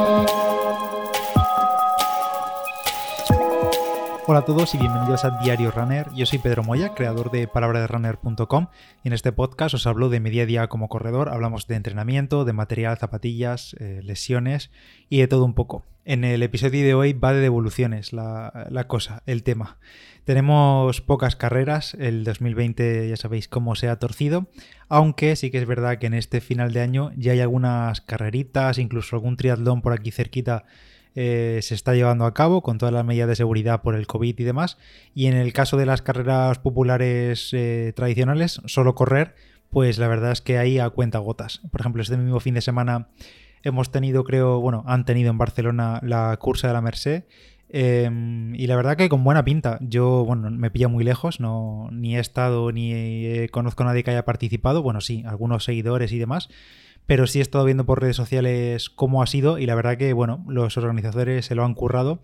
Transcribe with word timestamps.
Música 0.00 0.49
Hola 4.30 4.38
a 4.38 4.44
todos 4.44 4.76
y 4.76 4.78
bienvenidos 4.78 5.24
a 5.24 5.40
Diario 5.42 5.72
Runner. 5.72 6.06
Yo 6.14 6.24
soy 6.24 6.38
Pedro 6.38 6.62
Moya, 6.62 6.94
creador 6.94 7.32
de 7.32 7.48
palabraderunner.com 7.48 8.68
y 9.02 9.08
en 9.08 9.12
este 9.12 9.32
podcast 9.32 9.74
os 9.74 9.88
hablo 9.88 10.08
de 10.08 10.20
mi 10.20 10.30
día 10.30 10.68
como 10.68 10.88
corredor. 10.88 11.30
Hablamos 11.30 11.66
de 11.66 11.74
entrenamiento, 11.74 12.44
de 12.44 12.52
material, 12.52 12.96
zapatillas, 12.96 13.74
eh, 13.80 14.02
lesiones 14.04 14.70
y 15.08 15.18
de 15.18 15.26
todo 15.26 15.44
un 15.44 15.54
poco. 15.54 15.84
En 16.04 16.22
el 16.22 16.44
episodio 16.44 16.84
de 16.84 16.94
hoy 16.94 17.12
va 17.12 17.32
de 17.32 17.40
devoluciones 17.40 18.12
la, 18.12 18.68
la 18.70 18.86
cosa, 18.86 19.24
el 19.26 19.42
tema. 19.42 19.78
Tenemos 20.22 21.00
pocas 21.00 21.34
carreras, 21.34 21.94
el 21.94 22.22
2020 22.22 23.08
ya 23.08 23.16
sabéis 23.16 23.48
cómo 23.48 23.74
se 23.74 23.88
ha 23.88 23.98
torcido, 23.98 24.46
aunque 24.88 25.34
sí 25.34 25.50
que 25.50 25.58
es 25.58 25.66
verdad 25.66 25.98
que 25.98 26.06
en 26.06 26.14
este 26.14 26.40
final 26.40 26.72
de 26.72 26.82
año 26.82 27.10
ya 27.16 27.32
hay 27.32 27.40
algunas 27.40 28.00
carreritas, 28.00 28.78
incluso 28.78 29.16
algún 29.16 29.36
triatlón 29.36 29.82
por 29.82 29.92
aquí 29.92 30.12
cerquita 30.12 30.66
eh, 31.14 31.58
se 31.62 31.74
está 31.74 31.94
llevando 31.94 32.24
a 32.24 32.34
cabo 32.34 32.62
con 32.62 32.78
todas 32.78 32.92
las 32.92 33.04
medidas 33.04 33.28
de 33.28 33.36
seguridad 33.36 33.82
por 33.82 33.94
el 33.94 34.06
COVID 34.06 34.38
y 34.38 34.44
demás. 34.44 34.78
Y 35.14 35.26
en 35.26 35.36
el 35.36 35.52
caso 35.52 35.76
de 35.76 35.86
las 35.86 36.02
carreras 36.02 36.58
populares 36.58 37.50
eh, 37.52 37.92
tradicionales, 37.96 38.60
solo 38.66 38.94
correr, 38.94 39.34
pues 39.70 39.98
la 39.98 40.08
verdad 40.08 40.32
es 40.32 40.40
que 40.40 40.58
ahí 40.58 40.78
a 40.78 40.90
cuenta 40.90 41.18
gotas. 41.18 41.60
Por 41.70 41.80
ejemplo, 41.80 42.02
este 42.02 42.16
mismo 42.16 42.40
fin 42.40 42.54
de 42.54 42.60
semana 42.60 43.08
hemos 43.62 43.90
tenido, 43.90 44.24
creo, 44.24 44.60
bueno, 44.60 44.84
han 44.86 45.04
tenido 45.04 45.30
en 45.30 45.38
Barcelona 45.38 46.00
la 46.02 46.36
cursa 46.40 46.68
de 46.68 46.74
la 46.74 46.80
Merced. 46.80 47.24
Em, 47.72 48.52
y 48.56 48.66
la 48.66 48.74
verdad 48.74 48.96
que 48.96 49.08
con 49.08 49.22
buena 49.22 49.44
pinta. 49.44 49.78
Yo, 49.80 50.24
bueno, 50.24 50.50
me 50.50 50.70
pilla 50.70 50.88
muy 50.88 51.04
lejos, 51.04 51.38
no, 51.38 51.88
ni 51.92 52.16
he 52.16 52.20
estado 52.20 52.72
ni 52.72 53.48
conozco 53.48 53.84
a 53.84 53.86
nadie 53.86 54.02
que 54.02 54.10
haya 54.10 54.24
participado. 54.24 54.82
Bueno, 54.82 55.00
sí, 55.00 55.22
algunos 55.26 55.64
seguidores 55.64 56.10
y 56.12 56.18
demás 56.18 56.48
pero 57.06 57.26
sí 57.26 57.38
he 57.38 57.42
estado 57.42 57.64
viendo 57.64 57.86
por 57.86 58.00
redes 58.00 58.16
sociales 58.16 58.90
cómo 58.90 59.22
ha 59.22 59.26
sido 59.26 59.58
y 59.58 59.66
la 59.66 59.74
verdad 59.74 59.96
que, 59.96 60.12
bueno, 60.12 60.44
los 60.48 60.76
organizadores 60.76 61.46
se 61.46 61.54
lo 61.54 61.64
han 61.64 61.74
currado 61.74 62.20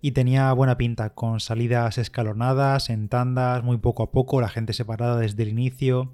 y 0.00 0.12
tenía 0.12 0.52
buena 0.52 0.76
pinta, 0.76 1.10
con 1.10 1.40
salidas 1.40 1.98
escalonadas, 1.98 2.90
en 2.90 3.08
tandas, 3.08 3.64
muy 3.64 3.78
poco 3.78 4.02
a 4.02 4.10
poco, 4.10 4.40
la 4.40 4.48
gente 4.48 4.72
separada 4.72 5.18
desde 5.18 5.42
el 5.42 5.48
inicio. 5.48 6.12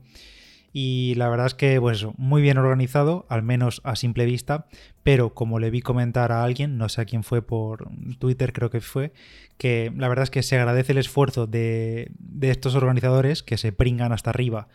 Y 0.72 1.14
la 1.16 1.28
verdad 1.28 1.46
es 1.46 1.54
que, 1.54 1.78
pues 1.78 2.06
muy 2.16 2.40
bien 2.40 2.56
organizado, 2.56 3.26
al 3.28 3.42
menos 3.42 3.82
a 3.84 3.94
simple 3.94 4.24
vista, 4.24 4.66
pero 5.02 5.34
como 5.34 5.58
le 5.58 5.70
vi 5.70 5.82
comentar 5.82 6.32
a 6.32 6.44
alguien, 6.44 6.78
no 6.78 6.88
sé 6.88 7.02
a 7.02 7.04
quién 7.04 7.24
fue 7.24 7.42
por 7.42 7.90
Twitter, 8.18 8.54
creo 8.54 8.70
que 8.70 8.80
fue, 8.80 9.12
que 9.58 9.92
la 9.94 10.08
verdad 10.08 10.22
es 10.22 10.30
que 10.30 10.42
se 10.42 10.56
agradece 10.56 10.92
el 10.92 10.98
esfuerzo 10.98 11.46
de, 11.46 12.10
de 12.18 12.50
estos 12.50 12.74
organizadores 12.74 13.42
que 13.42 13.58
se 13.58 13.72
pringan 13.72 14.12
hasta 14.12 14.30
arriba 14.30 14.68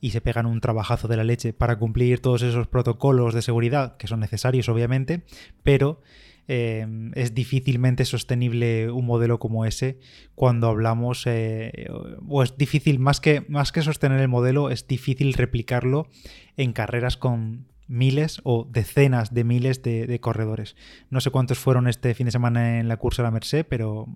y 0.00 0.10
se 0.10 0.20
pegan 0.20 0.46
un 0.46 0.60
trabajazo 0.60 1.08
de 1.08 1.16
la 1.16 1.24
leche 1.24 1.52
para 1.52 1.78
cumplir 1.78 2.20
todos 2.20 2.42
esos 2.42 2.66
protocolos 2.66 3.34
de 3.34 3.42
seguridad 3.42 3.96
que 3.96 4.06
son 4.06 4.20
necesarios 4.20 4.68
obviamente, 4.68 5.22
pero 5.62 6.00
eh, 6.48 6.86
es 7.14 7.34
difícilmente 7.34 8.04
sostenible 8.04 8.90
un 8.90 9.04
modelo 9.04 9.38
como 9.38 9.64
ese 9.64 9.98
cuando 10.34 10.68
hablamos, 10.68 11.26
eh, 11.26 11.88
o 12.28 12.42
es 12.42 12.56
difícil, 12.56 12.98
más 12.98 13.20
que, 13.20 13.44
más 13.48 13.72
que 13.72 13.82
sostener 13.82 14.20
el 14.20 14.28
modelo, 14.28 14.70
es 14.70 14.86
difícil 14.86 15.32
replicarlo 15.32 16.08
en 16.56 16.72
carreras 16.72 17.16
con 17.16 17.66
miles 17.88 18.40
o 18.44 18.66
decenas 18.70 19.32
de 19.32 19.44
miles 19.44 19.82
de, 19.82 20.18
corredores. 20.20 20.76
No 21.10 21.20
sé 21.20 21.30
cuántos 21.30 21.58
fueron 21.58 21.88
este 21.88 22.14
fin 22.14 22.26
de 22.26 22.32
semana 22.32 22.80
en 22.80 22.88
la 22.88 22.96
cursa 22.96 23.22
de 23.22 23.26
la 23.28 23.30
Merced, 23.30 23.66
pero 23.68 24.06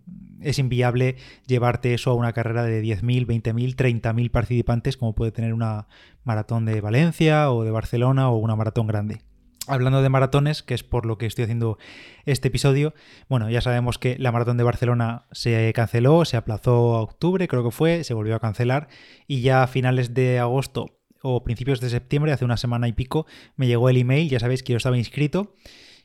es 0.41 0.59
inviable 0.59 1.17
llevarte 1.47 1.95
eso 1.95 2.11
a 2.11 2.15
una 2.15 2.33
carrera 2.33 2.63
de 2.65 2.83
10.000, 2.83 3.27
20.000, 3.27 3.77
30.000 3.77 4.31
participantes 4.31 4.97
como 4.97 5.15
puede 5.15 5.33
tener 5.33 5.55
una 5.55 5.87
maratón 6.25 6.65
de 6.65 6.81
Valencia 6.81 7.51
o 7.51 7.65
de 7.65 7.71
Barcelona 7.71 8.31
o 8.31 8.37
una 8.37 8.57
maratón 8.57 8.87
grande. 8.87 9.23
Hablando 9.67 10.03
de 10.03 10.09
maratones, 10.09 10.63
que 10.63 10.75
es 10.75 10.83
por 10.83 11.07
lo 11.07 11.17
que 11.17 11.27
estoy 11.27 11.45
haciendo 11.45 11.79
este 12.25 12.49
episodio, 12.49 12.95
bueno, 13.29 13.51
ya 13.51 13.61
sabemos 13.61 13.99
que 13.99 14.19
la 14.19 14.33
maratón 14.33 14.57
de 14.57 14.65
Barcelona 14.65 15.27
se 15.31 15.73
canceló, 15.75 16.25
se 16.25 16.37
aplazó 16.37 16.97
a 16.97 17.03
octubre, 17.03 17.47
creo 17.47 17.63
que 17.63 17.71
fue, 17.71 18.03
se 18.03 18.15
volvió 18.15 18.35
a 18.35 18.41
cancelar 18.41 18.89
y 19.29 19.43
ya 19.43 19.63
a 19.63 19.67
finales 19.69 20.13
de 20.13 20.41
agosto 20.41 21.00
o 21.23 21.43
principios 21.45 21.81
de 21.81 21.91
septiembre, 21.91 22.33
hace 22.33 22.45
una 22.45 22.57
semana 22.57 22.89
y 22.89 22.93
pico, 22.93 23.27
me 23.57 23.67
llegó 23.67 23.89
el 23.89 23.97
email, 23.97 24.29
ya 24.29 24.41
sabéis 24.41 24.63
que 24.63 24.73
yo 24.73 24.77
estaba 24.77 24.99
inscrito, 24.99 25.55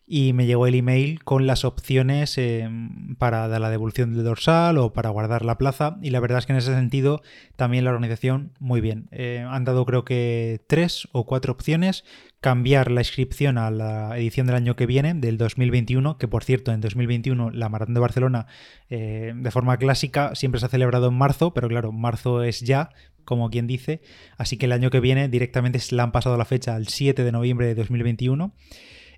y 0.08 0.34
me 0.34 0.46
llegó 0.46 0.68
el 0.68 0.76
email 0.76 1.24
con 1.24 1.48
las 1.48 1.66
opciones 1.66 2.38
em, 2.38 3.16
para 3.16 3.48
la 3.48 3.70
devolución 3.70 4.14
del 4.14 4.24
dorsal 4.24 4.78
o 4.78 4.94
para 4.94 5.10
guardar 5.10 5.44
la 5.44 5.58
plaza. 5.58 5.98
Y 6.02 6.12
la 6.12 6.20
verdad 6.20 6.40
es 6.40 6.46
que 6.46 6.54
en 6.54 6.60
ese 6.60 6.76
sentido 6.76 7.22
también 7.56 7.86
la 7.86 7.92
organización 7.92 8.52
muy 8.60 8.82
bien. 8.82 9.08
Eh, 9.12 9.44
han 9.48 9.64
dado 9.64 9.86
creo 9.86 10.06
que 10.06 10.62
tres 10.68 11.08
o 11.12 11.26
cuatro 11.26 11.54
opciones. 11.54 12.04
Cambiar 12.40 12.92
la 12.92 13.02
inscripción 13.02 13.58
a 13.58 13.72
la 13.72 14.16
edición 14.20 14.46
del 14.46 14.56
año 14.56 14.76
que 14.76 14.86
viene, 14.86 15.16
del 15.16 15.40
2021, 15.40 16.20
que 16.20 16.28
por 16.28 16.44
cierto 16.44 16.72
en 16.72 16.82
2021 16.82 17.50
la 17.50 17.70
Maratón 17.70 17.96
de 17.96 18.02
Barcelona 18.02 18.46
eh, 18.92 19.34
de 19.36 19.52
forma 19.52 19.78
clásica 19.78 20.36
siempre 20.36 20.60
se 20.60 20.68
ha 20.68 20.70
celebrado 20.70 21.08
en 21.08 21.16
marzo, 21.16 21.56
pero 21.56 21.68
claro, 21.68 21.92
marzo 21.92 22.44
es 22.44 22.60
ya, 22.60 22.92
como 23.26 23.50
quien 23.50 23.68
dice, 23.68 24.02
así 24.38 24.58
que 24.58 24.68
el 24.68 24.72
año 24.72 24.90
que 24.90 25.00
viene 25.00 25.28
directamente 25.28 25.80
se 25.80 25.96
la 25.96 26.04
han 26.04 26.12
pasado 26.12 26.38
la 26.38 26.46
fecha 26.46 26.76
al 26.76 26.88
7 26.88 27.24
de 27.24 27.32
noviembre 27.32 27.68
de 27.68 27.76
2021. 27.76 28.54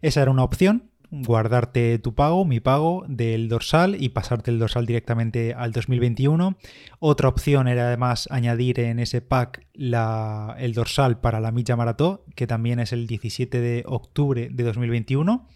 Esa 0.02 0.22
era 0.22 0.32
una 0.32 0.44
opción, 0.44 0.90
guardarte 1.10 2.00
tu 2.00 2.16
pago, 2.16 2.46
mi 2.46 2.60
pago 2.60 3.06
del 3.08 3.48
dorsal 3.50 4.02
y 4.02 4.10
pasarte 4.10 4.52
el 4.52 4.60
dorsal 4.60 4.86
directamente 4.86 5.54
al 5.54 5.72
2021. 5.72 6.58
Otra 7.00 7.30
opción 7.30 7.68
era 7.68 7.88
además 7.88 8.28
añadir 8.32 8.80
en 8.80 9.00
ese 9.00 9.22
pack 9.22 9.66
el 9.74 10.74
dorsal 10.74 11.20
para 11.20 11.40
la 11.40 11.52
milla 11.52 11.76
maratón, 11.76 12.22
que 12.36 12.48
también 12.48 12.80
es 12.80 12.94
el 12.94 13.08
17 13.08 13.60
de 13.60 13.84
octubre 13.86 14.50
de 14.52 14.64
2021 14.64 15.48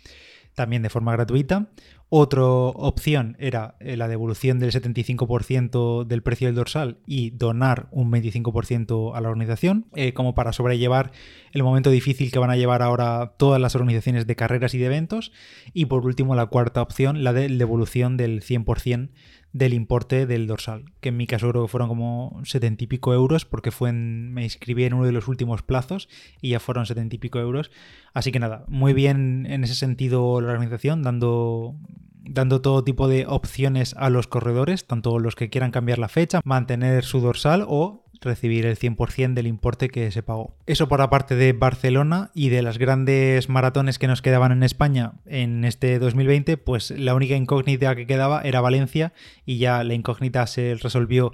también 0.56 0.82
de 0.82 0.90
forma 0.90 1.12
gratuita. 1.14 1.70
Otra 2.14 2.44
opción 2.44 3.38
era 3.40 3.76
eh, 3.80 3.96
la 3.96 4.10
devolución 4.10 4.60
del 4.60 4.74
75% 4.74 6.04
del 6.04 6.22
precio 6.22 6.48
del 6.48 6.56
dorsal 6.56 6.98
y 7.08 7.30
donar 7.30 7.88
un 7.92 8.12
25% 8.12 9.16
a 9.16 9.22
la 9.22 9.30
organización, 9.30 9.86
eh, 9.96 10.12
como 10.14 10.36
para 10.36 10.52
sobrellevar 10.52 11.14
el 11.54 11.64
momento 11.64 11.90
difícil 11.90 12.30
que 12.30 12.40
van 12.40 12.50
a 12.50 12.58
llevar 12.58 12.82
ahora 12.82 13.36
todas 13.38 13.62
las 13.62 13.76
organizaciones 13.76 14.28
de 14.28 14.36
carreras 14.36 14.74
y 14.74 14.78
de 14.78 14.88
eventos. 14.88 15.32
Y 15.74 15.86
por 15.86 16.06
último, 16.06 16.36
la 16.36 16.48
cuarta 16.48 16.82
opción, 16.82 17.24
la 17.24 17.32
de 17.32 17.48
devolución 17.48 18.18
del 18.18 18.42
100% 18.42 19.10
del 19.54 19.74
importe 19.74 20.26
del 20.26 20.48
dorsal, 20.48 20.86
que 21.02 21.10
en 21.10 21.18
mi 21.18 21.28
caso 21.28 21.50
creo 21.50 21.64
que 21.64 21.72
fueron 21.72 21.90
como 21.90 22.42
setenta 22.44 22.84
y 22.84 22.88
pico 22.88 23.14
euros, 23.14 23.46
porque 23.46 23.72
fue 23.72 23.92
me 23.92 24.44
inscribí 24.44 24.86
en 24.86 24.94
uno 24.94 25.06
de 25.06 25.12
los 25.12 25.28
últimos 25.28 25.62
plazos 25.62 26.08
y 26.42 26.50
ya 26.50 26.60
fueron 26.60 26.86
setenta 26.86 27.16
y 27.16 27.20
pico 27.20 27.40
euros. 27.40 27.72
Así 28.14 28.32
que 28.32 28.40
nada, 28.40 28.66
muy 28.68 28.94
bien 28.94 29.46
en 29.50 29.64
ese 29.64 29.76
sentido 29.76 30.40
la 30.42 30.52
organización, 30.52 31.04
dando 31.04 31.76
dando 32.24 32.62
todo 32.62 32.84
tipo 32.84 33.08
de 33.08 33.26
opciones 33.26 33.96
a 33.98 34.10
los 34.10 34.28
corredores, 34.28 34.86
tanto 34.86 35.20
los 35.20 35.36
que 35.36 35.50
quieran 35.50 35.72
cambiar 35.72 36.00
la 36.00 36.08
fecha, 36.08 36.42
mantener 36.44 37.04
su 37.04 37.20
dorsal 37.20 37.66
o 37.68 38.01
recibir 38.22 38.66
el 38.66 38.78
100% 38.78 39.34
del 39.34 39.48
importe 39.48 39.90
que 39.90 40.12
se 40.12 40.24
pagó. 40.24 40.56
Eso 40.68 40.88
por 40.88 41.00
la 41.00 41.09
parte 41.09 41.36
de 41.36 41.54
Barcelona 41.54 42.32
y 42.34 42.50
de 42.50 42.62
las 42.62 42.78
grandes 42.78 43.50
maratones 43.50 44.00
que 44.00 44.08
nos 44.08 44.22
quedaban 44.22 44.52
en 44.52 44.64
España 44.64 45.14
en 45.26 45.66
este 45.66 46.00
2020, 46.00 46.58
pues 46.58 46.92
la 46.92 47.16
única 47.16 47.36
incógnita 47.36 47.96
que 47.96 48.08
quedaba 48.08 48.42
era 48.42 48.62
Valencia 48.62 49.14
y 49.46 49.58
ya 49.58 49.84
la 49.84 49.94
incógnita 49.94 50.46
se 50.48 50.76
resolvió 50.76 51.34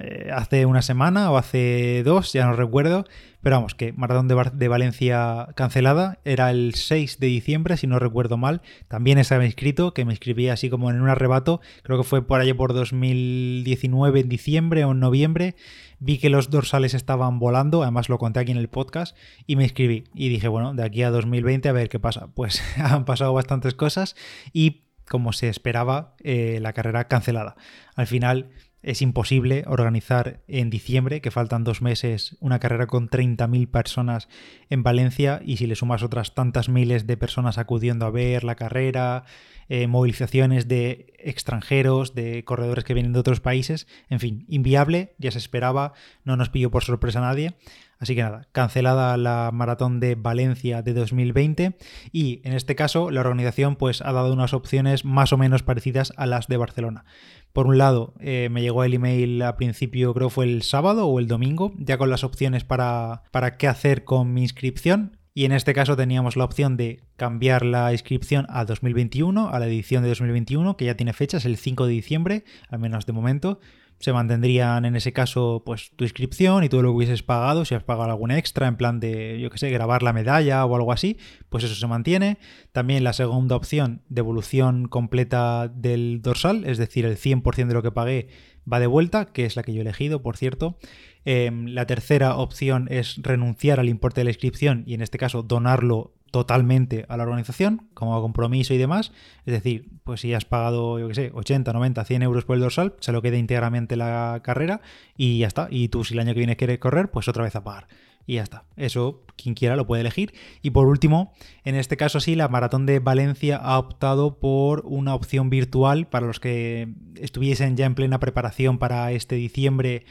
eh, 0.00 0.30
hace 0.32 0.64
una 0.64 0.80
semana 0.80 1.30
o 1.30 1.36
hace 1.36 2.02
dos, 2.04 2.32
ya 2.32 2.46
no 2.46 2.54
recuerdo, 2.54 3.04
pero 3.42 3.56
vamos, 3.56 3.74
que 3.74 3.92
Maratón 3.92 4.28
de, 4.28 4.68
Valencia 4.68 5.48
cancelada. 5.54 6.20
Era 6.24 6.50
el 6.50 6.74
6 6.74 7.18
de 7.18 7.26
diciembre, 7.26 7.76
si 7.76 7.86
no 7.86 7.98
recuerdo 7.98 8.36
mal, 8.36 8.62
también 8.88 9.18
estaba 9.18 9.44
inscrito, 9.44 9.92
que 9.92 10.04
me 10.04 10.12
inscribí 10.12 10.48
así 10.48 10.70
como 10.70 10.90
en 10.90 11.00
un 11.00 11.08
arrebato, 11.08 11.60
creo 11.82 11.98
que 11.98 12.04
fue 12.04 12.26
por 12.26 12.40
allá 12.40 12.54
por 12.54 12.72
2019, 12.72 14.20
en 14.20 14.28
diciembre 14.28 14.84
o 14.84 14.92
en 14.92 15.00
noviembre, 15.00 15.56
vi 15.98 16.18
que 16.18 16.30
los 16.30 16.50
dorsales 16.50 16.94
estaban 16.94 17.38
volando, 17.38 17.82
además 17.82 18.08
lo 18.08 18.18
conté 18.18 18.40
aquí 18.40 18.52
en 18.52 18.58
el 18.58 18.68
podcast, 18.68 19.16
y 19.46 19.56
me 19.56 19.64
inscribí, 19.64 20.04
y 20.14 20.28
dije, 20.28 20.48
bueno, 20.48 20.72
de 20.72 20.84
aquí 20.84 21.02
a 21.02 21.10
2020 21.10 21.68
a 21.68 21.72
ver 21.72 21.88
qué 21.88 21.98
pasa, 21.98 22.28
pues 22.34 22.62
han 22.78 23.04
pasado 23.04 23.32
bastantes 23.34 23.74
cosas 23.74 24.16
y 24.52 24.82
como 25.08 25.32
se 25.32 25.48
esperaba, 25.48 26.14
eh, 26.22 26.58
la 26.62 26.72
carrera 26.72 27.08
cancelada. 27.08 27.56
Al 27.96 28.06
final 28.06 28.50
es 28.82 29.00
imposible 29.02 29.64
organizar 29.66 30.40
en 30.48 30.70
diciembre, 30.70 31.20
que 31.20 31.30
faltan 31.30 31.64
dos 31.64 31.82
meses, 31.82 32.36
una 32.40 32.58
carrera 32.58 32.86
con 32.86 33.08
30.000 33.08 33.70
personas 33.70 34.28
en 34.70 34.82
Valencia 34.82 35.40
y 35.44 35.56
si 35.56 35.66
le 35.66 35.76
sumas 35.76 36.02
otras 36.02 36.34
tantas 36.34 36.68
miles 36.68 37.06
de 37.06 37.16
personas 37.16 37.58
acudiendo 37.58 38.06
a 38.06 38.10
ver 38.10 38.44
la 38.44 38.56
carrera, 38.56 39.24
eh, 39.68 39.86
movilizaciones 39.86 40.68
de 40.68 41.14
extranjeros, 41.18 42.14
de 42.14 42.44
corredores 42.44 42.84
que 42.84 42.94
vienen 42.94 43.12
de 43.12 43.20
otros 43.20 43.40
países, 43.40 43.86
en 44.10 44.20
fin, 44.20 44.44
inviable, 44.48 45.14
ya 45.18 45.30
se 45.30 45.38
esperaba, 45.38 45.92
no 46.24 46.36
nos 46.36 46.50
pilló 46.50 46.70
por 46.70 46.84
sorpresa 46.84 47.20
a 47.20 47.22
nadie. 47.22 47.54
Así 48.02 48.16
que 48.16 48.22
nada, 48.22 48.48
cancelada 48.50 49.16
la 49.16 49.50
maratón 49.52 50.00
de 50.00 50.16
Valencia 50.16 50.82
de 50.82 50.92
2020 50.92 51.76
y 52.10 52.40
en 52.42 52.52
este 52.52 52.74
caso 52.74 53.12
la 53.12 53.20
organización 53.20 53.76
pues 53.76 54.02
ha 54.02 54.10
dado 54.10 54.32
unas 54.32 54.54
opciones 54.54 55.04
más 55.04 55.32
o 55.32 55.38
menos 55.38 55.62
parecidas 55.62 56.12
a 56.16 56.26
las 56.26 56.48
de 56.48 56.56
Barcelona. 56.56 57.04
Por 57.52 57.68
un 57.68 57.78
lado, 57.78 58.14
eh, 58.18 58.48
me 58.50 58.60
llegó 58.60 58.82
el 58.82 58.94
email 58.94 59.40
a 59.42 59.54
principio, 59.56 60.12
creo 60.14 60.30
fue 60.30 60.46
el 60.46 60.62
sábado 60.62 61.06
o 61.06 61.20
el 61.20 61.28
domingo, 61.28 61.74
ya 61.78 61.96
con 61.96 62.10
las 62.10 62.24
opciones 62.24 62.64
para, 62.64 63.22
para 63.30 63.56
qué 63.56 63.68
hacer 63.68 64.02
con 64.02 64.34
mi 64.34 64.42
inscripción 64.42 65.18
y 65.34 65.46
en 65.46 65.52
este 65.52 65.72
caso 65.72 65.96
teníamos 65.96 66.36
la 66.36 66.44
opción 66.44 66.76
de 66.76 67.04
cambiar 67.16 67.64
la 67.64 67.92
inscripción 67.92 68.46
a 68.50 68.64
2021, 68.64 69.48
a 69.48 69.58
la 69.58 69.66
edición 69.66 70.02
de 70.02 70.10
2021, 70.10 70.76
que 70.76 70.84
ya 70.84 70.96
tiene 70.96 71.14
fecha, 71.14 71.38
es 71.38 71.46
el 71.46 71.56
5 71.56 71.86
de 71.86 71.92
diciembre, 71.92 72.44
al 72.68 72.78
menos 72.78 73.06
de 73.06 73.12
momento. 73.12 73.58
Se 73.98 74.12
mantendrían 74.12 74.84
en 74.84 74.96
ese 74.96 75.12
caso 75.12 75.62
pues 75.64 75.92
tu 75.94 76.04
inscripción 76.04 76.64
y 76.64 76.68
todo 76.68 76.82
lo 76.82 76.88
que 76.88 76.96
hubieses 76.96 77.22
pagado, 77.22 77.64
si 77.64 77.74
has 77.74 77.84
pagado 77.84 78.10
algún 78.10 78.32
extra 78.32 78.66
en 78.66 78.76
plan 78.76 78.98
de, 78.98 79.38
yo 79.40 79.48
qué 79.48 79.58
sé, 79.58 79.70
grabar 79.70 80.02
la 80.02 80.12
medalla 80.12 80.66
o 80.66 80.74
algo 80.74 80.92
así, 80.92 81.18
pues 81.48 81.64
eso 81.64 81.76
se 81.76 81.86
mantiene. 81.86 82.38
También 82.72 83.04
la 83.04 83.12
segunda 83.12 83.54
opción, 83.54 84.02
devolución 84.08 84.88
completa 84.88 85.68
del 85.68 86.20
dorsal, 86.20 86.64
es 86.64 86.78
decir, 86.78 87.06
el 87.06 87.16
100% 87.16 87.68
de 87.68 87.74
lo 87.74 87.82
que 87.82 87.92
pagué 87.92 88.28
va 88.70 88.80
de 88.80 88.86
vuelta, 88.86 89.26
que 89.26 89.44
es 89.44 89.56
la 89.56 89.62
que 89.62 89.72
yo 89.72 89.80
he 89.80 89.82
elegido, 89.82 90.22
por 90.22 90.36
cierto. 90.36 90.76
Em, 91.24 91.66
la 91.66 91.86
tercera 91.86 92.36
opción 92.36 92.88
es 92.90 93.16
renunciar 93.22 93.80
al 93.80 93.88
importe 93.88 94.20
de 94.20 94.24
la 94.24 94.30
inscripción 94.30 94.84
y 94.86 94.94
en 94.94 95.02
este 95.02 95.18
caso 95.18 95.42
donarlo 95.42 96.12
totalmente 96.32 97.04
a 97.08 97.16
la 97.16 97.24
organización 97.24 97.88
como 97.94 98.20
compromiso 98.20 98.74
y 98.74 98.78
demás. 98.78 99.12
Es 99.46 99.52
decir, 99.52 99.88
pues 100.02 100.22
si 100.22 100.34
has 100.34 100.44
pagado, 100.44 100.98
yo 100.98 101.08
qué 101.08 101.14
sé, 101.14 101.30
80, 101.34 101.72
90, 101.72 102.04
100 102.04 102.22
euros 102.22 102.44
por 102.44 102.56
el 102.56 102.62
dorsal, 102.62 102.94
se 103.00 103.12
lo 103.12 103.22
queda 103.22 103.36
íntegramente 103.36 103.96
la 103.96 104.40
carrera 104.42 104.80
y 105.16 105.38
ya 105.38 105.46
está. 105.46 105.68
Y 105.70 105.88
tú 105.88 106.04
si 106.04 106.14
el 106.14 106.20
año 106.20 106.32
que 106.32 106.40
viene 106.40 106.56
quieres 106.56 106.78
correr, 106.78 107.10
pues 107.10 107.28
otra 107.28 107.44
vez 107.44 107.54
a 107.54 107.62
pagar 107.62 107.86
y 108.26 108.34
ya 108.34 108.42
está. 108.42 108.64
Eso 108.76 109.22
quien 109.36 109.54
quiera 109.54 109.76
lo 109.76 109.86
puede 109.86 110.00
elegir. 110.00 110.34
Y 110.62 110.70
por 110.70 110.86
último, 110.86 111.32
en 111.64 111.74
este 111.74 111.96
caso 111.96 112.20
sí, 112.20 112.34
la 112.34 112.48
Maratón 112.48 112.86
de 112.86 112.98
Valencia 112.98 113.56
ha 113.56 113.78
optado 113.78 114.38
por 114.38 114.82
una 114.86 115.14
opción 115.14 115.50
virtual 115.50 116.06
para 116.08 116.26
los 116.26 116.40
que 116.40 116.88
estuviesen 117.20 117.76
ya 117.76 117.86
en 117.86 117.94
plena 117.94 118.20
preparación 118.20 118.78
para 118.78 119.12
este 119.12 119.36
diciembre 119.36 120.04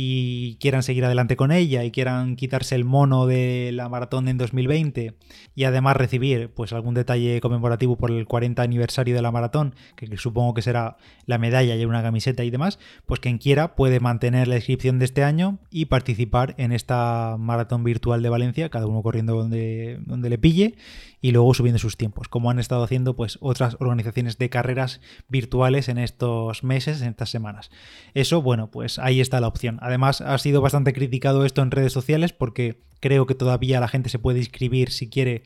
y 0.00 0.56
quieran 0.60 0.82
seguir 0.82 1.04
adelante 1.04 1.36
con 1.36 1.50
ella 1.50 1.82
y 1.82 1.90
quieran 1.90 2.36
quitarse 2.36 2.74
el 2.74 2.84
mono 2.84 3.26
de 3.26 3.70
la 3.72 3.88
maratón 3.88 4.28
en 4.28 4.38
2020 4.38 5.14
y 5.54 5.64
además 5.64 5.96
recibir 5.96 6.52
pues 6.54 6.72
algún 6.72 6.94
detalle 6.94 7.40
conmemorativo 7.40 7.96
por 7.96 8.10
el 8.10 8.26
40 8.26 8.62
aniversario 8.62 9.14
de 9.14 9.22
la 9.22 9.32
maratón, 9.32 9.74
que 9.96 10.16
supongo 10.16 10.54
que 10.54 10.62
será 10.62 10.98
la 11.26 11.38
medalla 11.38 11.74
y 11.74 11.84
una 11.84 12.02
camiseta 12.02 12.44
y 12.44 12.50
demás, 12.50 12.78
pues 13.06 13.20
quien 13.20 13.38
quiera 13.38 13.74
puede 13.74 14.00
mantener 14.00 14.46
la 14.46 14.56
inscripción 14.56 14.98
de 14.98 15.06
este 15.06 15.24
año 15.24 15.58
y 15.70 15.86
participar 15.86 16.54
en 16.58 16.72
esta 16.72 17.36
maratón 17.38 17.82
virtual 17.82 18.22
de 18.22 18.28
Valencia, 18.28 18.67
cada 18.70 18.86
uno 18.86 19.02
corriendo 19.02 19.34
donde, 19.36 19.98
donde 20.06 20.30
le 20.30 20.38
pille 20.38 20.76
y 21.20 21.32
luego 21.32 21.54
subiendo 21.54 21.78
sus 21.78 21.96
tiempos, 21.96 22.28
como 22.28 22.50
han 22.50 22.58
estado 22.58 22.82
haciendo 22.82 23.16
pues 23.16 23.38
otras 23.40 23.76
organizaciones 23.80 24.38
de 24.38 24.50
carreras 24.50 25.00
virtuales 25.28 25.88
en 25.88 25.98
estos 25.98 26.62
meses, 26.62 27.02
en 27.02 27.08
estas 27.08 27.30
semanas. 27.30 27.70
Eso, 28.14 28.42
bueno, 28.42 28.70
pues 28.70 28.98
ahí 28.98 29.20
está 29.20 29.40
la 29.40 29.48
opción. 29.48 29.78
Además, 29.82 30.20
ha 30.20 30.38
sido 30.38 30.60
bastante 30.60 30.92
criticado 30.92 31.44
esto 31.44 31.62
en 31.62 31.70
redes 31.70 31.92
sociales 31.92 32.32
porque 32.32 32.80
creo 33.00 33.26
que 33.26 33.34
todavía 33.34 33.80
la 33.80 33.88
gente 33.88 34.08
se 34.08 34.18
puede 34.18 34.38
inscribir 34.38 34.90
si 34.90 35.08
quiere 35.08 35.44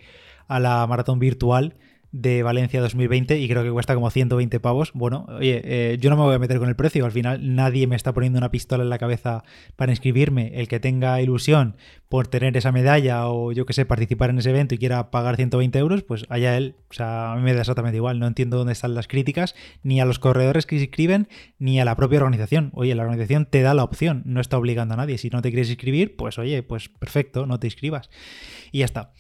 a 0.48 0.60
la 0.60 0.86
maratón 0.86 1.18
virtual 1.18 1.76
de 2.12 2.42
Valencia 2.42 2.80
2020 2.82 3.38
y 3.38 3.48
creo 3.48 3.64
que 3.64 3.70
cuesta 3.70 3.94
como 3.94 4.10
120 4.10 4.60
pavos. 4.60 4.92
Bueno, 4.92 5.26
oye, 5.28 5.62
eh, 5.64 5.98
yo 5.98 6.10
no 6.10 6.16
me 6.16 6.22
voy 6.22 6.34
a 6.34 6.38
meter 6.38 6.58
con 6.58 6.68
el 6.68 6.76
precio, 6.76 7.04
al 7.06 7.12
final 7.12 7.54
nadie 7.54 7.86
me 7.86 7.96
está 7.96 8.12
poniendo 8.12 8.38
una 8.38 8.50
pistola 8.50 8.84
en 8.84 8.90
la 8.90 8.98
cabeza 8.98 9.42
para 9.76 9.92
inscribirme. 9.92 10.52
El 10.54 10.68
que 10.68 10.78
tenga 10.78 11.20
ilusión 11.22 11.76
por 12.08 12.26
tener 12.28 12.54
esa 12.56 12.70
medalla 12.72 13.28
o 13.28 13.52
yo 13.52 13.64
que 13.64 13.72
sé, 13.72 13.86
participar 13.86 14.28
en 14.28 14.38
ese 14.38 14.50
evento 14.50 14.74
y 14.74 14.78
quiera 14.78 15.10
pagar 15.10 15.36
120 15.36 15.78
euros, 15.78 16.02
pues 16.02 16.26
allá 16.28 16.56
él. 16.58 16.76
O 16.90 16.92
sea, 16.92 17.32
a 17.32 17.36
mí 17.36 17.42
me 17.42 17.54
da 17.54 17.60
exactamente 17.60 17.96
igual, 17.96 18.18
no 18.18 18.26
entiendo 18.26 18.58
dónde 18.58 18.74
están 18.74 18.94
las 18.94 19.08
críticas, 19.08 19.54
ni 19.82 19.98
a 20.00 20.04
los 20.04 20.18
corredores 20.18 20.66
que 20.66 20.76
se 20.76 20.84
inscriben, 20.84 21.28
ni 21.58 21.80
a 21.80 21.86
la 21.86 21.96
propia 21.96 22.18
organización. 22.18 22.70
Oye, 22.74 22.94
la 22.94 23.04
organización 23.04 23.46
te 23.46 23.62
da 23.62 23.72
la 23.72 23.84
opción, 23.84 24.22
no 24.26 24.42
está 24.42 24.58
obligando 24.58 24.92
a 24.92 24.98
nadie. 24.98 25.16
Si 25.16 25.30
no 25.30 25.40
te 25.40 25.48
quieres 25.48 25.70
inscribir, 25.70 26.14
pues 26.16 26.38
oye, 26.38 26.62
pues 26.62 26.90
perfecto, 26.90 27.46
no 27.46 27.58
te 27.58 27.68
inscribas. 27.68 28.10
Y 28.70 28.80
ya 28.80 28.84
está. 28.84 29.12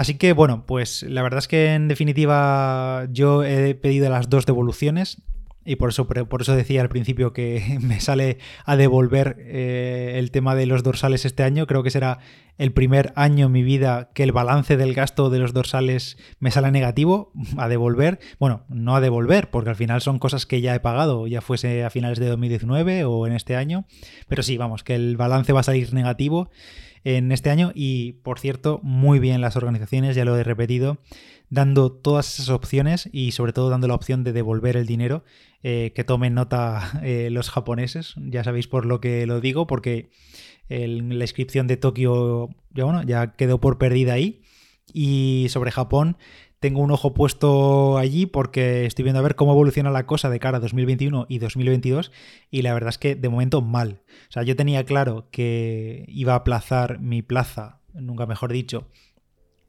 Así 0.00 0.14
que 0.14 0.32
bueno, 0.32 0.64
pues 0.64 1.02
la 1.02 1.22
verdad 1.22 1.40
es 1.40 1.46
que 1.46 1.74
en 1.74 1.86
definitiva 1.86 3.06
yo 3.10 3.44
he 3.44 3.74
pedido 3.74 4.08
las 4.08 4.30
dos 4.30 4.46
devoluciones 4.46 5.18
y 5.62 5.76
por 5.76 5.90
eso, 5.90 6.06
por 6.06 6.40
eso 6.40 6.56
decía 6.56 6.80
al 6.80 6.88
principio 6.88 7.34
que 7.34 7.76
me 7.82 8.00
sale 8.00 8.38
a 8.64 8.78
devolver 8.78 9.36
eh, 9.40 10.14
el 10.16 10.30
tema 10.30 10.54
de 10.54 10.64
los 10.64 10.82
dorsales 10.82 11.26
este 11.26 11.42
año. 11.42 11.66
Creo 11.66 11.82
que 11.82 11.90
será 11.90 12.18
el 12.56 12.72
primer 12.72 13.12
año 13.14 13.44
en 13.44 13.52
mi 13.52 13.62
vida 13.62 14.08
que 14.14 14.22
el 14.22 14.32
balance 14.32 14.78
del 14.78 14.94
gasto 14.94 15.28
de 15.28 15.38
los 15.38 15.52
dorsales 15.52 16.16
me 16.38 16.50
sale 16.50 16.70
negativo 16.70 17.30
a 17.58 17.68
devolver. 17.68 18.20
Bueno, 18.38 18.64
no 18.70 18.96
a 18.96 19.02
devolver, 19.02 19.50
porque 19.50 19.68
al 19.68 19.76
final 19.76 20.00
son 20.00 20.18
cosas 20.18 20.46
que 20.46 20.62
ya 20.62 20.74
he 20.74 20.80
pagado, 20.80 21.26
ya 21.26 21.42
fuese 21.42 21.84
a 21.84 21.90
finales 21.90 22.18
de 22.18 22.26
2019 22.26 23.04
o 23.04 23.26
en 23.26 23.34
este 23.34 23.54
año. 23.54 23.84
Pero 24.28 24.42
sí, 24.42 24.56
vamos, 24.56 24.82
que 24.82 24.94
el 24.94 25.18
balance 25.18 25.52
va 25.52 25.60
a 25.60 25.64
salir 25.64 25.92
negativo 25.92 26.48
en 27.04 27.32
este 27.32 27.50
año 27.50 27.72
y, 27.74 28.12
por 28.22 28.38
cierto, 28.38 28.80
muy 28.82 29.18
bien 29.18 29.40
las 29.40 29.56
organizaciones, 29.56 30.16
ya 30.16 30.24
lo 30.24 30.36
he 30.36 30.44
repetido, 30.44 30.98
dando 31.48 31.92
todas 31.92 32.34
esas 32.34 32.48
opciones 32.50 33.08
y 33.12 33.32
sobre 33.32 33.52
todo 33.52 33.70
dando 33.70 33.88
la 33.88 33.94
opción 33.94 34.24
de 34.24 34.32
devolver 34.32 34.76
el 34.76 34.86
dinero, 34.86 35.24
eh, 35.62 35.92
que 35.94 36.04
tomen 36.04 36.34
nota 36.34 37.00
eh, 37.02 37.28
los 37.30 37.50
japoneses, 37.50 38.14
ya 38.16 38.44
sabéis 38.44 38.68
por 38.68 38.86
lo 38.86 39.00
que 39.00 39.26
lo 39.26 39.40
digo, 39.40 39.66
porque 39.66 40.10
la 40.68 41.24
inscripción 41.24 41.66
de 41.66 41.76
Tokio 41.76 42.50
ya, 42.70 42.84
bueno, 42.84 43.02
ya 43.02 43.34
quedó 43.34 43.58
por 43.60 43.76
perdida 43.78 44.12
ahí. 44.12 44.42
Y 44.92 45.46
sobre 45.50 45.70
Japón, 45.70 46.16
tengo 46.60 46.80
un 46.82 46.90
ojo 46.90 47.14
puesto 47.14 47.96
allí 47.96 48.26
porque 48.26 48.84
estoy 48.84 49.02
viendo 49.02 49.18
a 49.18 49.22
ver 49.22 49.34
cómo 49.34 49.52
evoluciona 49.52 49.90
la 49.90 50.06
cosa 50.06 50.28
de 50.28 50.38
cara 50.38 50.58
a 50.58 50.60
2021 50.60 51.26
y 51.28 51.38
2022 51.38 52.12
y 52.50 52.62
la 52.62 52.74
verdad 52.74 52.90
es 52.90 52.98
que 52.98 53.16
de 53.16 53.28
momento 53.30 53.62
mal. 53.62 54.02
O 54.28 54.32
sea, 54.32 54.42
yo 54.42 54.54
tenía 54.54 54.84
claro 54.84 55.26
que 55.30 56.04
iba 56.08 56.34
a 56.34 56.36
aplazar 56.36 57.00
mi 57.00 57.22
plaza, 57.22 57.80
nunca 57.94 58.26
mejor 58.26 58.52
dicho, 58.52 58.88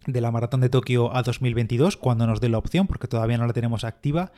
de 0.07 0.21
la 0.21 0.31
maratón 0.31 0.62
de 0.62 0.69
Tokio 0.69 1.15
a 1.15 1.24
2022 1.24 1.98
cuando 1.98 2.25
nos 2.27 2.42
dé 2.42 2.50
la 2.50 2.57
opción 2.57 2.88
porque 2.88 3.07
todavía 3.07 3.38
no 3.38 3.45
la 3.45 3.53
tenemos 3.53 3.83
activa 3.83 4.31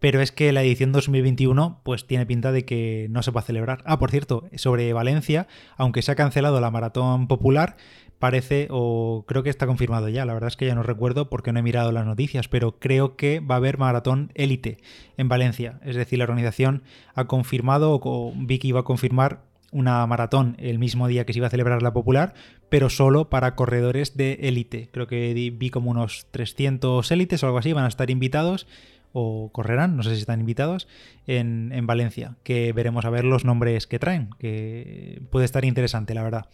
pero 0.00 0.20
es 0.20 0.32
que 0.32 0.52
la 0.52 0.62
edición 0.62 0.92
2021 0.92 1.80
pues 1.82 2.06
tiene 2.06 2.26
pinta 2.26 2.52
de 2.52 2.64
que 2.64 3.06
no 3.10 3.22
se 3.22 3.30
va 3.30 3.40
a 3.40 3.44
celebrar. 3.44 3.82
Ah, 3.84 3.98
por 3.98 4.10
cierto, 4.10 4.48
sobre 4.54 4.92
Valencia, 4.92 5.46
aunque 5.76 6.02
se 6.02 6.12
ha 6.12 6.16
cancelado 6.16 6.60
la 6.60 6.70
maratón 6.70 7.28
popular, 7.28 7.76
parece 8.18 8.68
o 8.70 9.24
creo 9.26 9.42
que 9.42 9.50
está 9.50 9.66
confirmado 9.66 10.08
ya, 10.08 10.24
la 10.24 10.34
verdad 10.34 10.48
es 10.48 10.56
que 10.56 10.66
ya 10.66 10.74
no 10.74 10.82
recuerdo 10.82 11.28
porque 11.28 11.52
no 11.52 11.60
he 11.60 11.62
mirado 11.62 11.92
las 11.92 12.06
noticias, 12.06 12.48
pero 12.48 12.78
creo 12.78 13.16
que 13.16 13.40
va 13.40 13.56
a 13.56 13.58
haber 13.58 13.78
maratón 13.78 14.30
élite 14.34 14.78
en 15.16 15.28
Valencia, 15.28 15.80
es 15.84 15.96
decir, 15.96 16.18
la 16.18 16.24
organización 16.24 16.82
ha 17.14 17.26
confirmado 17.26 18.00
o 18.02 18.32
Vicky 18.34 18.72
va 18.72 18.80
a 18.80 18.84
confirmar 18.84 19.42
una 19.76 20.06
maratón 20.06 20.56
el 20.58 20.78
mismo 20.78 21.06
día 21.06 21.26
que 21.26 21.32
se 21.32 21.38
iba 21.38 21.48
a 21.48 21.50
celebrar 21.50 21.82
la 21.82 21.92
popular, 21.92 22.32
pero 22.70 22.88
solo 22.88 23.28
para 23.28 23.54
corredores 23.54 24.16
de 24.16 24.38
élite. 24.42 24.88
Creo 24.90 25.06
que 25.06 25.34
vi 25.34 25.70
como 25.70 25.90
unos 25.90 26.26
300 26.30 27.10
élites 27.10 27.42
o 27.42 27.46
algo 27.46 27.58
así, 27.58 27.72
van 27.72 27.84
a 27.84 27.88
estar 27.88 28.10
invitados 28.10 28.66
o 29.12 29.50
correrán, 29.52 29.96
no 29.96 30.02
sé 30.02 30.14
si 30.14 30.20
están 30.20 30.40
invitados, 30.40 30.88
en, 31.26 31.72
en, 31.72 31.86
Valencia, 31.86 32.36
que 32.42 32.72
veremos 32.72 33.04
a 33.04 33.10
ver 33.10 33.24
los 33.24 33.44
nombres 33.44 33.86
que 33.86 33.98
traen, 33.98 34.30
que 34.38 35.22
puede 35.30 35.46
estar 35.46 35.64
interesante, 35.64 36.14
la 36.14 36.22
verdad. 36.22 36.46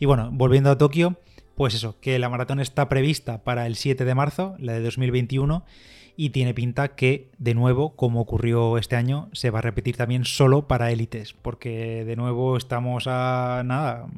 Y 0.00 0.06
bueno, 0.06 0.30
volviendo 0.32 0.70
a 0.70 0.78
Tokio, 0.78 1.16
pues 1.54 1.74
eso, 1.74 1.96
que 2.00 2.18
la 2.18 2.28
maratón 2.28 2.60
está 2.60 2.88
prevista 2.88 3.44
para 3.44 3.66
el 3.66 3.76
7 3.76 4.04
de 4.04 4.14
marzo, 4.14 4.56
la 4.58 4.72
de 4.72 4.80
2021, 4.80 5.64
y 6.20 6.30
tiene 6.30 6.52
pinta 6.52 6.96
que, 6.96 7.30
de 7.38 7.54
nuevo, 7.54 7.94
como 7.94 8.20
ocurrió 8.20 8.76
este 8.76 8.96
año, 8.96 9.28
se 9.32 9.50
va 9.50 9.60
a 9.60 9.62
repetir 9.62 9.96
también 9.96 10.24
solo 10.24 10.66
para 10.66 10.90
élites, 10.90 11.32
porque 11.32 12.04
de 12.04 12.16
nuevo 12.16 12.56
estamos 12.56 13.04
a 13.06 13.62
nada, 13.64 14.08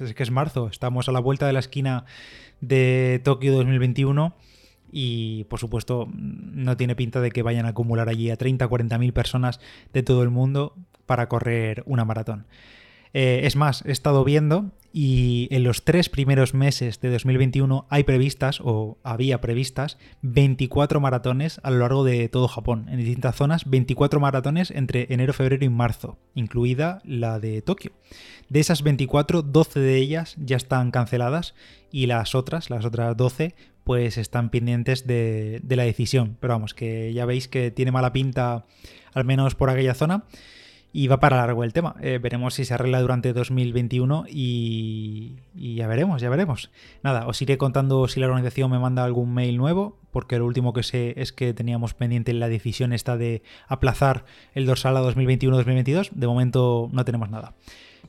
es 0.00 0.14
que 0.14 0.22
es 0.22 0.30
marzo, 0.30 0.68
estamos 0.68 1.10
a 1.10 1.12
la 1.12 1.20
vuelta 1.20 1.46
de 1.46 1.52
la 1.52 1.58
esquina 1.58 2.06
de 2.62 3.20
Tokio 3.22 3.52
2021 3.52 4.34
y 4.90 5.44
por 5.44 5.58
supuesto 5.58 6.08
no 6.14 6.78
tiene 6.78 6.96
pinta 6.96 7.20
de 7.20 7.30
que 7.30 7.42
vayan 7.42 7.66
a 7.66 7.70
acumular 7.70 8.08
allí 8.08 8.30
a 8.30 8.36
30 8.36 8.66
40 8.66 8.96
mil 8.96 9.12
personas 9.12 9.60
de 9.92 10.02
todo 10.02 10.22
el 10.22 10.30
mundo 10.30 10.74
para 11.04 11.28
correr 11.28 11.82
una 11.84 12.06
maratón. 12.06 12.46
Eh, 13.12 13.40
es 13.44 13.56
más, 13.56 13.84
he 13.86 13.92
estado 13.92 14.24
viendo 14.24 14.70
y 14.92 15.48
en 15.52 15.62
los 15.62 15.84
tres 15.84 16.08
primeros 16.08 16.52
meses 16.52 17.00
de 17.00 17.10
2021 17.10 17.86
hay 17.90 18.02
previstas 18.02 18.60
o 18.62 18.98
había 19.04 19.40
previstas 19.40 19.98
24 20.22 21.00
maratones 21.00 21.60
a 21.62 21.70
lo 21.70 21.78
largo 21.78 22.04
de 22.04 22.28
todo 22.28 22.48
Japón, 22.48 22.88
en 22.88 22.98
distintas 22.98 23.36
zonas, 23.36 23.68
24 23.68 24.18
maratones 24.18 24.70
entre 24.70 25.06
enero, 25.10 25.32
febrero 25.32 25.64
y 25.64 25.68
marzo, 25.68 26.18
incluida 26.34 27.00
la 27.04 27.38
de 27.38 27.62
Tokio. 27.62 27.92
De 28.48 28.58
esas 28.58 28.82
24, 28.82 29.42
12 29.42 29.80
de 29.80 29.96
ellas 29.96 30.34
ya 30.38 30.56
están 30.56 30.90
canceladas 30.90 31.54
y 31.92 32.06
las 32.06 32.34
otras, 32.34 32.70
las 32.70 32.84
otras 32.84 33.16
12, 33.16 33.54
pues 33.84 34.18
están 34.18 34.50
pendientes 34.50 35.06
de, 35.06 35.62
la 35.68 35.84
decisión. 35.84 36.36
Pero 36.40 36.54
vamos, 36.54 36.74
que 36.74 37.12
ya 37.12 37.26
veis 37.26 37.48
que 37.48 37.70
tiene 37.70 37.92
mala 37.92 38.12
pinta, 38.12 38.66
al 39.14 39.24
menos 39.24 39.54
por 39.54 39.70
aquella 39.70 39.94
zona. 39.94 40.24
Y 40.92 41.06
va 41.06 41.20
para 41.20 41.36
largo 41.36 41.62
el 41.62 41.72
tema. 41.72 41.94
Eh, 42.00 42.18
veremos 42.20 42.54
si 42.54 42.64
se 42.64 42.74
arregla 42.74 43.00
durante 43.00 43.32
2021 43.32 44.24
y, 44.28 45.36
y, 45.54 45.76
ya 45.76 45.86
veremos, 45.86 46.20
ya 46.20 46.28
veremos. 46.30 46.70
Nada, 47.04 47.28
os 47.28 47.40
iré 47.42 47.58
contando 47.58 48.08
si 48.08 48.18
la 48.18 48.26
organización 48.26 48.70
me 48.70 48.78
manda 48.80 49.04
algún 49.04 49.32
mail 49.32 49.56
nuevo, 49.56 49.99
porque 50.10 50.38
lo 50.38 50.46
último 50.46 50.72
que 50.72 50.82
sé 50.82 51.14
es 51.16 51.32
que 51.32 51.54
teníamos 51.54 51.94
pendiente 51.94 52.32
la 52.32 52.48
decisión 52.48 52.92
esta 52.92 53.16
de 53.16 53.42
aplazar 53.68 54.24
el 54.54 54.66
dorsal 54.66 54.96
a 54.96 55.02
2021-2022. 55.02 56.10
De 56.12 56.26
momento 56.26 56.88
no 56.92 57.04
tenemos 57.04 57.30
nada. 57.30 57.54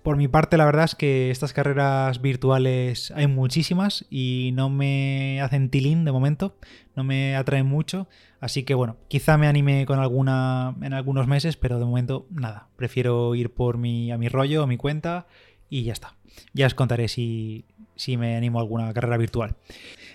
Por 0.03 0.17
mi 0.17 0.27
parte, 0.27 0.57
la 0.57 0.65
verdad 0.65 0.85
es 0.85 0.95
que 0.95 1.29
estas 1.29 1.53
carreras 1.53 2.21
virtuales 2.21 3.11
hay 3.15 3.27
muchísimas 3.27 4.05
y 4.09 4.51
no 4.55 4.69
me 4.69 5.39
hacen 5.41 5.69
tilín 5.69 6.05
de 6.05 6.11
momento, 6.11 6.55
no 6.95 7.03
me 7.03 7.35
atraen 7.35 7.67
mucho, 7.67 8.07
así 8.39 8.63
que 8.63 8.73
bueno, 8.73 8.97
quizá 9.09 9.37
me 9.37 9.47
anime 9.47 9.85
con 9.85 9.99
alguna 9.99 10.75
en 10.81 10.93
algunos 10.93 11.27
meses, 11.27 11.55
pero 11.55 11.77
de 11.77 11.85
momento 11.85 12.25
nada, 12.31 12.69
prefiero 12.77 13.35
ir 13.35 13.53
por 13.53 13.77
mi, 13.77 14.11
a 14.11 14.17
mi 14.17 14.27
rollo, 14.27 14.63
a 14.63 14.67
mi 14.67 14.77
cuenta 14.77 15.27
y 15.71 15.83
ya 15.83 15.93
está. 15.93 16.13
Ya 16.53 16.67
os 16.67 16.75
contaré 16.75 17.07
si, 17.07 17.65
si 17.95 18.17
me 18.17 18.35
animo 18.35 18.59
a 18.59 18.61
alguna 18.61 18.93
carrera 18.93 19.17
virtual. 19.17 19.55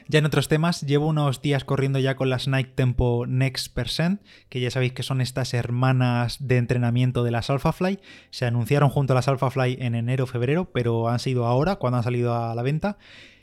Ya 0.09 0.21
en 0.21 0.27
otros 0.27 0.47
temas, 0.47 0.83
llevo 0.83 1.09
unos 1.09 1.43
días 1.43 1.65
corriendo 1.65 1.99
ya 1.99 2.15
con 2.15 2.31
las 2.31 2.47
Nike 2.47 2.71
Tempo 2.77 3.25
Next 3.27 3.75
Percent, 3.75 4.21
que 4.49 4.61
ya 4.61 4.71
sabéis 4.71 4.93
que 4.93 5.03
son 5.03 5.21
estas 5.21 5.53
hermanas 5.53 6.37
de 6.39 6.59
entrenamiento 6.59 7.25
de 7.25 7.33
las 7.33 7.51
AlphaFly. 7.51 7.99
Se 8.31 8.45
anunciaron 8.45 8.89
junto 8.89 9.15
a 9.15 9.17
las 9.17 9.27
AlphaFly 9.27 9.79
en 9.81 9.97
enero, 9.97 10.27
febrero, 10.27 10.71
pero 10.71 11.09
han 11.09 11.19
sido 11.19 11.47
ahora 11.47 11.77
cuando 11.77 11.97
han 11.97 12.05
salido 12.05 12.35
a 12.35 12.55
la 12.55 12.63
venta. 12.63 12.99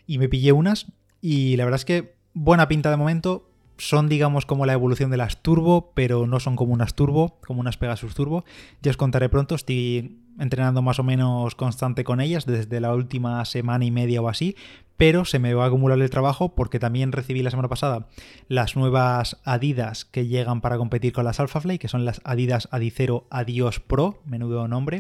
Y 0.08 0.20
me 0.20 0.30
pillé 0.30 0.54
unas 0.54 0.86
y 1.20 1.58
la 1.58 1.66
verdad 1.66 1.80
es 1.80 1.86
que 1.86 2.16
buena 2.34 2.70
pinta 2.70 2.92
de 2.92 2.98
momento. 2.98 3.50
Son, 3.84 4.08
digamos, 4.08 4.46
como 4.46 4.66
la 4.66 4.72
evolución 4.72 5.12
de 5.12 5.18
las 5.18 5.44
Turbo, 5.44 5.92
pero 5.94 6.26
no 6.26 6.40
son 6.40 6.56
como 6.56 6.72
unas 6.72 6.96
Turbo, 6.96 7.38
como 7.46 7.60
unas 7.60 7.76
Pegasus 7.76 8.16
Turbo. 8.16 8.46
Ya 8.82 8.92
os 8.92 8.96
contaré 8.96 9.28
pronto, 9.28 9.56
estoy 9.56 10.20
entrenando 10.40 10.82
más 10.82 11.00
o 11.00 11.04
menos 11.04 11.54
constante 11.56 12.06
con 12.06 12.22
ellas 12.22 12.46
desde 12.46 12.80
la 12.80 12.94
última 12.94 13.44
semana 13.44 13.84
y 13.84 13.92
media 13.92 14.22
o 14.22 14.30
así, 14.30 14.56
pero 14.96 15.26
se 15.26 15.38
me 15.38 15.54
va 15.54 15.66
a 15.66 15.68
acumular 15.68 16.00
el 16.00 16.10
trabajo 16.10 16.56
porque 16.56 16.80
también 16.80 17.12
recibí 17.12 17.44
la 17.44 17.50
semana 17.50 17.68
pasada 17.68 18.08
las 18.48 18.78
nuevas 18.78 19.42
Adidas 19.44 20.06
que 20.06 20.28
llegan 20.28 20.62
para 20.62 20.78
competir 20.78 21.12
con 21.12 21.26
las 21.26 21.42
AlphaFly, 21.42 21.78
que 21.78 21.90
son 21.90 22.06
las 22.06 22.22
Adidas 22.24 22.70
Adicero 22.72 23.28
Adios 23.32 23.82
Pro, 23.82 24.22
menudo 24.26 24.66
nombre, 24.70 25.00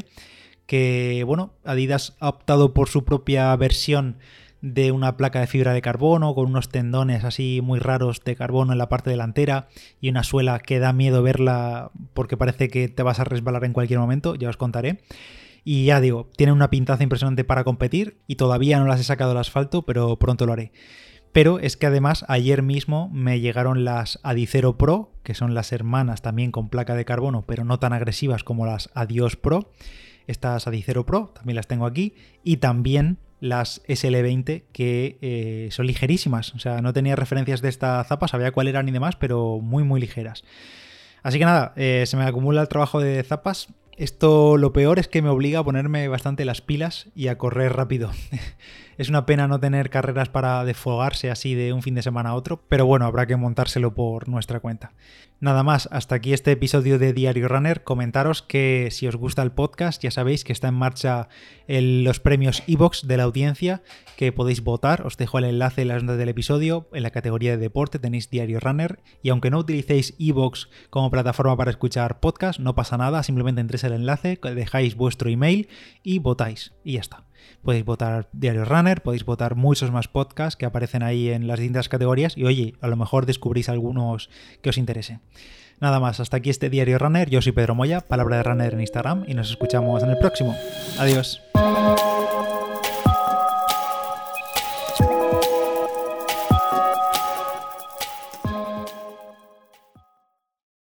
que 0.65 1.23
bueno, 1.25 1.53
Adidas 1.63 2.17
ha 2.19 2.27
optado 2.27 2.73
por 2.73 2.89
su 2.89 3.05
propia 3.05 3.55
versión 3.55 4.17
de 4.63 4.93
una 4.93 5.17
placa 5.17 5.41
de 5.41 5.48
fibra 5.48 5.74
de 5.74 5.82
carbono 5.82 6.34
con 6.34 6.46
unos 6.46 6.70
tendones 6.70 7.25
así 7.25 7.60
muy 7.62 7.79
raros 7.79 8.24
de 8.24 8.38
carbono 8.38 8.72
en 8.72 8.77
la 8.77 8.88
parte 8.88 9.10
delantera 9.10 9.67
y 10.00 10.08
una 10.08 10.24
suela 10.24 10.58
que 10.60 10.79
da 10.79 10.93
miedo 10.93 11.22
verla 11.22 11.91
porque 12.13 12.38
parece 12.38 12.70
que 12.70 12.88
te 12.88 13.03
vas 13.03 13.20
a 13.20 13.25
resbalar 13.25 13.65
en 13.65 13.74
cualquier 13.74 14.00
momento, 14.00 14.36
ya 14.36 14.48
os 14.48 14.55
contaré. 14.55 15.01
Y 15.65 15.86
ya 15.86 16.00
digo, 16.00 16.29
tiene 16.38 16.53
una 16.53 16.70
pintaza 16.70 17.03
impresionante 17.03 17.43
para 17.43 17.65
competir 17.65 18.22
y 18.25 18.36
todavía 18.36 18.79
no 18.79 18.88
las 18.88 19.01
he 19.01 19.03
sacado 19.03 19.32
al 19.32 19.38
asfalto, 19.38 19.82
pero 19.82 20.17
pronto 20.17 20.46
lo 20.46 20.53
haré. 20.53 20.72
Pero 21.34 21.60
es 21.60 21.75
que 21.75 21.88
además 21.88 22.24
ayer 22.29 22.62
mismo 22.63 23.10
me 23.12 23.41
llegaron 23.41 23.84
las 23.84 24.20
Adicero 24.24 24.77
Pro, 24.77 25.12
que 25.24 25.34
son 25.34 25.53
las 25.53 25.74
hermanas 25.74 26.22
también 26.22 26.51
con 26.51 26.70
placa 26.70 26.96
de 26.96 27.03
carbono, 27.03 27.43
pero 27.46 27.65
no 27.65 27.79
tan 27.79 27.91
agresivas 27.91 28.46
como 28.46 28.65
las 28.65 28.89
Adios 28.93 29.36
Pro. 29.36 29.72
Estas 30.25 30.67
Adicero 30.67 31.05
Pro 31.05 31.34
también 31.36 31.58
las 31.58 31.67
tengo 31.67 31.86
aquí. 31.86 32.13
Y 32.46 32.58
también 32.58 33.17
las 33.43 33.83
SL20 33.88 34.63
que 34.71 35.17
eh, 35.21 35.67
son 35.71 35.85
ligerísimas. 35.85 36.55
O 36.55 36.59
sea, 36.59 36.81
no 36.81 36.93
tenía 36.93 37.17
referencias 37.17 37.62
de 37.62 37.67
esta 37.67 38.01
zapa, 38.05 38.29
sabía 38.29 38.53
cuál 38.53 38.69
eran 38.69 38.88
y 38.88 38.93
demás, 38.93 39.17
pero 39.17 39.59
muy, 39.59 39.83
muy 39.83 40.00
ligeras. 40.00 40.45
Así 41.23 41.39
que 41.39 41.45
nada, 41.45 41.73
eh, 41.75 42.05
se 42.07 42.15
me 42.15 42.23
acumula 42.23 42.62
el 42.62 42.69
trabajo 42.69 43.01
de 43.01 43.21
zapas. 43.21 43.67
Esto 43.97 44.55
lo 44.55 44.71
peor 44.71 44.97
es 44.97 45.09
que 45.09 45.21
me 45.21 45.27
obliga 45.27 45.59
a 45.59 45.63
ponerme 45.63 46.07
bastante 46.07 46.45
las 46.45 46.62
pilas 46.62 47.09
y 47.15 47.27
a 47.27 47.38
correr 47.38 47.73
rápido. 47.73 48.12
es 48.97 49.09
una 49.09 49.25
pena 49.25 49.47
no 49.47 49.59
tener 49.59 49.89
carreras 49.89 50.29
para 50.29 50.63
desfogarse 50.65 51.31
así 51.31 51.55
de 51.55 51.73
un 51.73 51.81
fin 51.81 51.95
de 51.95 52.01
semana 52.01 52.31
a 52.31 52.35
otro, 52.35 52.63
pero 52.67 52.85
bueno, 52.85 53.05
habrá 53.05 53.25
que 53.25 53.35
montárselo 53.35 53.93
por 53.93 54.27
nuestra 54.29 54.59
cuenta. 54.59 54.93
Nada 55.43 55.62
más, 55.62 55.89
hasta 55.91 56.15
aquí 56.15 56.31
este 56.31 56.51
episodio 56.51 57.00
de 57.00 57.12
Diario 57.12 57.50
Runner. 57.50 57.83
Comentaros 57.83 58.41
que 58.41 58.88
si 58.91 59.07
os 59.07 59.17
gusta 59.17 59.41
el 59.41 59.51
podcast, 59.51 60.01
ya 60.01 60.09
sabéis 60.09 60.45
que 60.45 60.53
está 60.53 60.69
en 60.69 60.75
marcha 60.75 61.27
los 61.67 62.21
premios 62.21 62.63
Evox 62.65 63.07
de 63.07 63.17
la 63.17 63.23
audiencia, 63.23 63.83
que 64.15 64.31
podéis 64.31 64.63
votar. 64.63 65.05
Os 65.05 65.17
dejo 65.17 65.39
el 65.39 65.43
enlace 65.43 65.81
en 65.81 65.89
las 65.89 66.01
notas 66.01 66.19
del 66.19 66.29
episodio. 66.29 66.88
En 66.93 67.03
la 67.03 67.12
categoría 67.12 67.51
de 67.51 67.57
deporte 67.57 68.00
tenéis 68.00 68.29
Diario 68.29 68.62
Runner. 68.62 69.01
Y 69.21 69.31
aunque 69.31 69.50
no 69.50 69.59
utilicéis 69.59 70.15
Evox 70.17 70.69
como 70.89 71.12
plataforma 71.12 71.57
para 71.57 71.71
escuchar 71.71 72.21
podcast, 72.21 72.62
no 72.62 72.73
pasa 72.73 72.97
nada. 72.97 73.21
Simplemente 73.21 73.59
entréis 73.59 73.83
el 73.83 73.91
enlace, 73.91 74.39
dejáis 74.41 74.95
vuestro 74.95 75.29
email 75.29 75.67
y 76.03 76.19
votáis. 76.19 76.73
Y 76.85 76.93
ya 76.93 77.01
está. 77.01 77.25
Podéis 77.62 77.85
votar 77.85 78.29
Diario 78.33 78.65
Runner, 78.65 79.01
podéis 79.01 79.25
votar 79.25 79.55
muchos 79.55 79.91
más 79.91 80.07
podcasts 80.07 80.57
que 80.57 80.65
aparecen 80.65 81.03
ahí 81.03 81.29
en 81.29 81.47
las 81.47 81.59
distintas 81.59 81.89
categorías 81.89 82.38
y 82.38 82.43
oye, 82.45 82.75
a 82.81 82.88
lo 82.88 82.95
mejor 82.95 83.25
descubrís 83.25 83.69
algunos 83.69 84.29
que 84.62 84.69
os 84.69 84.77
interesen. 84.77 85.21
Nada 85.79 86.00
más, 86.00 86.19
hasta 86.19 86.38
aquí 86.38 86.50
este 86.50 86.69
Diario 86.69 86.97
Runner. 86.97 87.29
Yo 87.29 87.41
soy 87.41 87.51
Pedro 87.51 87.75
Moya, 87.75 88.01
Palabra 88.01 88.38
de 88.38 88.43
Runner 88.43 88.73
en 88.73 88.81
Instagram 88.81 89.25
y 89.27 89.33
nos 89.33 89.50
escuchamos 89.50 90.03
en 90.03 90.12
el 90.12 90.17
próximo. 90.17 90.55
Adiós. 90.97 91.41